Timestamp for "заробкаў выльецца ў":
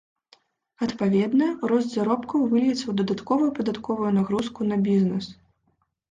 1.97-2.93